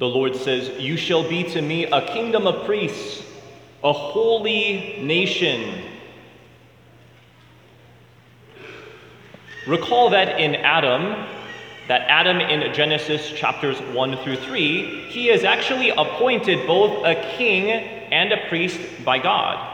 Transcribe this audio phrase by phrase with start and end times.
[0.00, 3.22] The Lord says, You shall be to me a kingdom of priests,
[3.84, 5.84] a holy nation.
[9.66, 11.28] Recall that in Adam,
[11.86, 17.70] that Adam in Genesis chapters 1 through 3, he is actually appointed both a king
[17.70, 19.66] and a priest by God.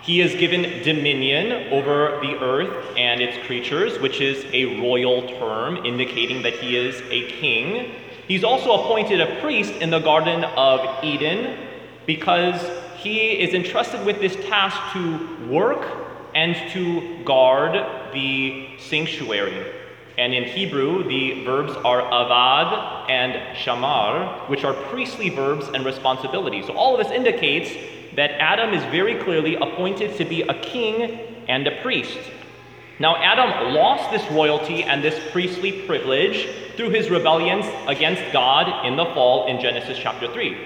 [0.00, 5.84] He is given dominion over the earth and its creatures, which is a royal term
[5.84, 7.90] indicating that he is a king.
[8.26, 11.68] He's also appointed a priest in the Garden of Eden
[12.06, 12.60] because
[12.96, 15.86] he is entrusted with this task to work
[16.34, 17.74] and to guard
[18.12, 19.72] the sanctuary.
[20.16, 26.66] And in Hebrew, the verbs are avad and shamar, which are priestly verbs and responsibilities.
[26.66, 27.70] So all of this indicates
[28.16, 32.18] that Adam is very clearly appointed to be a king and a priest.
[33.00, 38.96] Now, Adam lost this royalty and this priestly privilege through his rebellions against God in
[38.96, 40.56] the fall in Genesis chapter 3.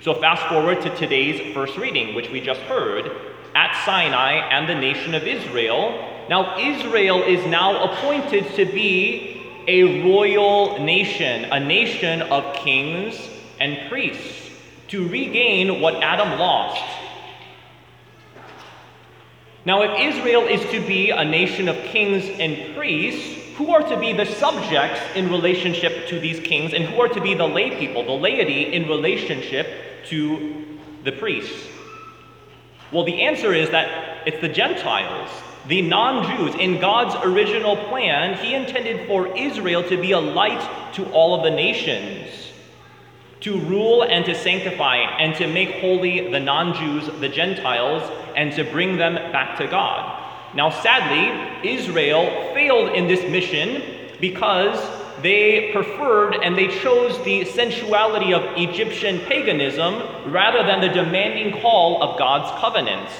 [0.00, 3.10] So, fast forward to today's first reading, which we just heard
[3.54, 6.26] at Sinai and the nation of Israel.
[6.28, 13.18] Now, Israel is now appointed to be a royal nation, a nation of kings
[13.58, 14.50] and priests
[14.88, 16.84] to regain what Adam lost.
[19.64, 23.98] Now, if Israel is to be a nation of kings and priests, who are to
[23.98, 27.76] be the subjects in relationship to these kings, and who are to be the lay
[27.78, 29.66] people, the laity, in relationship
[30.06, 31.66] to the priests?
[32.92, 35.30] Well, the answer is that it's the Gentiles,
[35.66, 36.54] the non Jews.
[36.54, 41.42] In God's original plan, He intended for Israel to be a light to all of
[41.42, 42.46] the nations
[43.46, 48.02] to rule and to sanctify and to make holy the non Jews, the Gentiles,
[48.34, 50.22] and to bring them back to God.
[50.54, 52.24] Now, sadly, Israel
[52.56, 53.82] failed in this mission
[54.18, 54.78] because
[55.20, 62.02] they preferred and they chose the sensuality of Egyptian paganism rather than the demanding call
[62.02, 63.12] of God's covenants.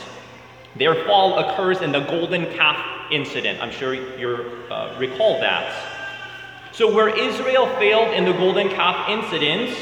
[0.77, 3.60] Their fall occurs in the golden calf incident.
[3.60, 5.71] I'm sure you uh, recall that.
[6.72, 9.77] So, where Israel failed in the golden calf incident,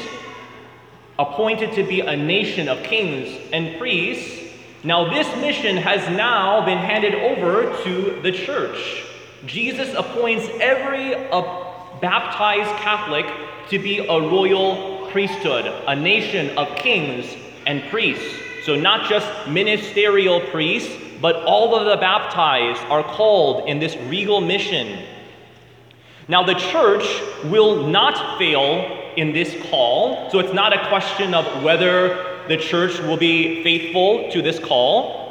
[1.17, 4.53] appointed to be a nation of kings and priests,
[4.83, 9.04] now this mission has now been handed over to the church.
[9.45, 11.41] Jesus appoints every uh,
[12.01, 13.25] baptized Catholic
[13.69, 17.35] to be a royal priesthood, a nation of kings
[17.65, 18.41] and priests.
[18.65, 20.91] So, not just ministerial priests,
[21.21, 25.03] but all of the baptized are called in this regal mission.
[26.27, 27.05] Now, the church
[27.45, 30.29] will not fail in this call.
[30.29, 35.24] So it's not a question of whether the church will be faithful to this call.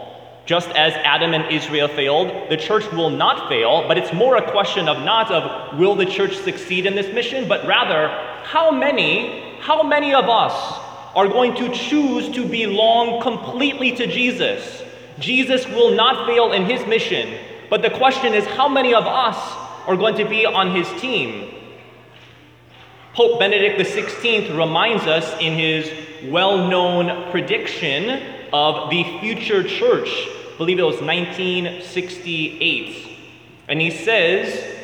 [0.46, 4.50] Just as Adam and Israel failed, the church will not fail, but it's more a
[4.50, 8.08] question of not of will the church succeed in this mission, but rather
[8.44, 10.52] how many, how many of us
[11.14, 14.82] are going to choose to belong completely to Jesus.
[15.18, 17.38] Jesus will not fail in his mission,
[17.70, 19.36] but the question is how many of us
[19.86, 21.54] are going to be on his team?
[23.14, 25.90] Pope Benedict XVI reminds us in his
[26.30, 33.18] well known prediction of the future church, I believe it was 1968.
[33.66, 34.76] And he says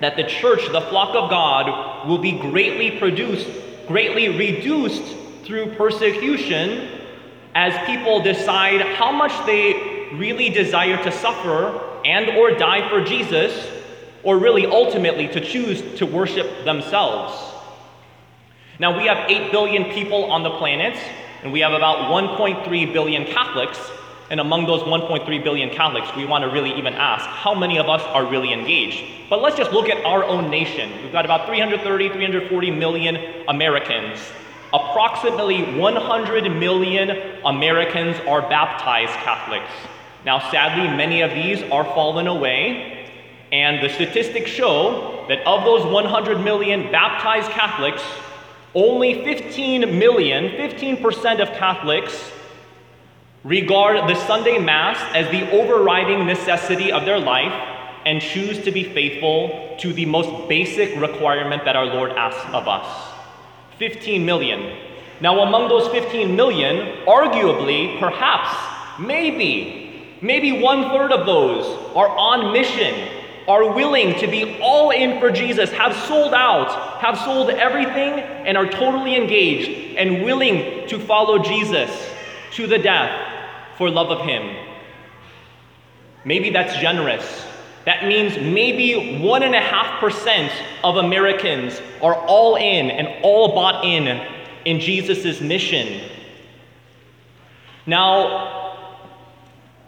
[0.00, 3.46] that the church, the flock of God, will be greatly produced,
[3.86, 5.02] greatly reduced
[5.44, 6.88] through persecution
[7.54, 13.52] as people decide how much they really desire to suffer and or die for Jesus
[14.22, 17.34] or really ultimately to choose to worship themselves.
[18.78, 20.96] Now, we have 8 billion people on the planet,
[21.42, 23.78] and we have about 1.3 billion Catholics.
[24.30, 27.88] And among those 1.3 billion Catholics, we want to really even ask how many of
[27.88, 29.28] us are really engaged.
[29.28, 30.90] But let's just look at our own nation.
[31.02, 34.20] We've got about 330, 340 million Americans.
[34.72, 37.10] Approximately 100 million
[37.44, 39.72] Americans are baptized Catholics.
[40.24, 43.08] Now, sadly, many of these are fallen away,
[43.50, 48.02] and the statistics show that of those 100 million baptized Catholics,
[48.74, 52.32] only 15 million, 15% of Catholics,
[53.42, 57.52] regard the Sunday Mass as the overriding necessity of their life
[58.06, 62.68] and choose to be faithful to the most basic requirement that our Lord asks of
[62.68, 63.12] us.
[63.78, 64.76] 15 million.
[65.20, 68.56] Now, among those 15 million, arguably, perhaps,
[68.98, 71.64] maybe, maybe one third of those
[71.94, 73.19] are on mission
[73.50, 78.56] are willing to be all in for Jesus, have sold out, have sold everything, and
[78.56, 81.90] are totally engaged and willing to follow Jesus
[82.52, 83.10] to the death
[83.76, 84.56] for love of Him.
[86.24, 87.44] Maybe that's generous.
[87.86, 90.52] That means maybe one and a half percent
[90.84, 94.06] of Americans are all in and all bought in
[94.64, 96.08] in Jesus' mission.
[97.84, 98.59] Now,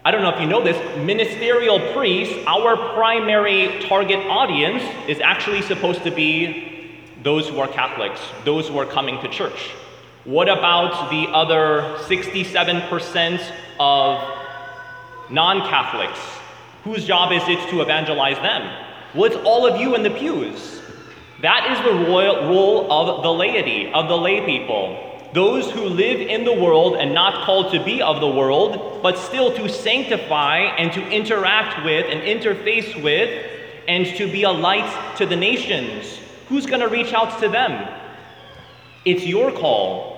[0.05, 5.63] I don't know if you know this, ministerial priests, our primary target audience is actually
[5.63, 9.71] supposed to be those who are Catholics, those who are coming to church.
[10.25, 16.19] What about the other 67% of non Catholics?
[16.83, 18.63] Whose job is it to evangelize them?
[19.15, 20.81] Well, it's all of you in the pews.
[21.43, 25.12] That is the royal role of the laity, of the lay people.
[25.33, 29.17] Those who live in the world and not called to be of the world, but
[29.17, 33.47] still to sanctify and to interact with and interface with
[33.89, 36.19] and to be a light to the nations.
[36.49, 37.89] Who's going to reach out to them?
[39.07, 40.13] It's your call.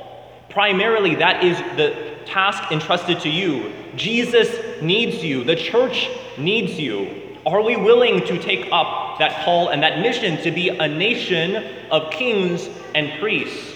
[0.51, 3.73] Primarily, that is the task entrusted to you.
[3.95, 7.39] Jesus needs you, the church needs you.
[7.47, 11.57] Are we willing to take up that call and that mission to be a nation
[11.91, 13.74] of kings and priests?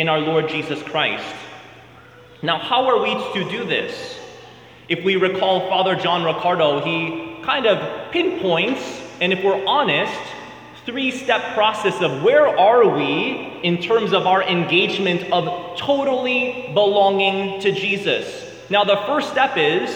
[0.00, 1.36] In our Lord Jesus Christ.
[2.40, 4.18] Now, how are we to do this?
[4.88, 8.80] If we recall Father John Riccardo, he kind of pinpoints,
[9.20, 10.18] and if we're honest,
[10.86, 17.60] three step process of where are we in terms of our engagement of totally belonging
[17.60, 18.26] to Jesus.
[18.70, 19.94] Now, the first step is,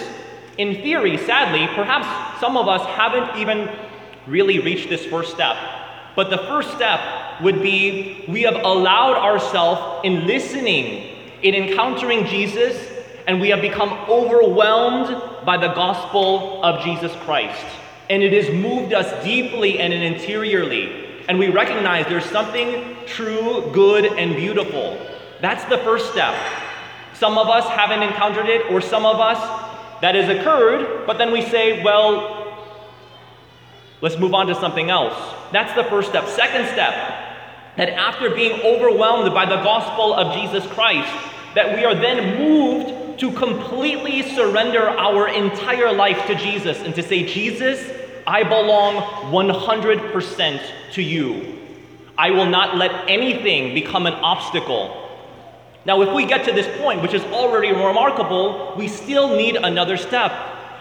[0.58, 3.70] in theory, sadly, perhaps some of us haven't even
[4.26, 5.56] really reached this first step.
[6.16, 7.00] But the first step
[7.42, 12.90] would be we have allowed ourselves in listening, in encountering Jesus,
[13.26, 17.64] and we have become overwhelmed by the gospel of Jesus Christ.
[18.10, 21.24] And it has moved us deeply and interiorly.
[21.28, 24.98] And we recognize there's something true, good, and beautiful.
[25.40, 26.34] That's the first step.
[27.14, 29.38] Some of us haven't encountered it, or some of us
[30.00, 32.68] that has occurred, but then we say, well,
[34.00, 35.33] let's move on to something else.
[35.52, 36.26] That's the first step.
[36.28, 36.94] Second step,
[37.76, 41.12] that after being overwhelmed by the gospel of Jesus Christ,
[41.54, 47.02] that we are then moved to completely surrender our entire life to Jesus and to
[47.02, 47.92] say, Jesus,
[48.26, 48.96] I belong
[49.32, 50.62] 100%
[50.92, 51.58] to you.
[52.16, 55.00] I will not let anything become an obstacle.
[55.84, 59.96] Now, if we get to this point, which is already remarkable, we still need another
[59.96, 60.32] step.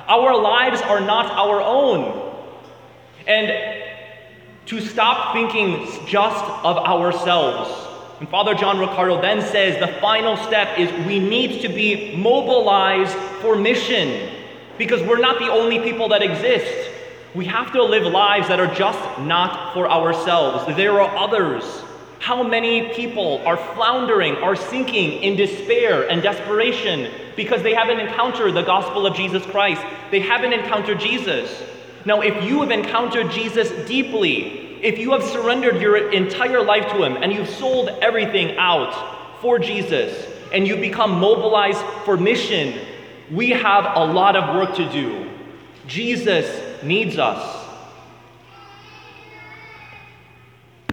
[0.07, 2.33] Our lives are not our own.
[3.27, 3.82] And
[4.67, 7.89] to stop thinking just of ourselves.
[8.19, 13.15] And Father John Riccardo then says the final step is we need to be mobilized
[13.41, 14.29] for mission
[14.77, 16.89] because we're not the only people that exist.
[17.35, 20.75] We have to live lives that are just not for ourselves.
[20.77, 21.63] There are others.
[22.19, 28.53] How many people are floundering, are sinking in despair and desperation because they haven't encountered
[28.53, 29.81] the gospel of Jesus Christ?
[30.11, 31.61] They haven't encountered Jesus.
[32.05, 37.03] Now, if you have encountered Jesus deeply, if you have surrendered your entire life to
[37.03, 42.79] Him and you've sold everything out for Jesus and you've become mobilized for mission,
[43.31, 45.29] we have a lot of work to do.
[45.87, 47.62] Jesus needs us.